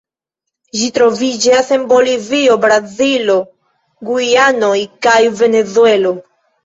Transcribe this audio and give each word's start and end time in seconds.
Ĝi 0.77 0.87
troviĝas 0.95 1.69
en 1.75 1.83
Bolivio, 1.91 2.57
Brazilo, 2.65 3.37
Gujanoj 4.09 4.75
kaj 5.09 5.19
Venezuelo. 5.43 6.15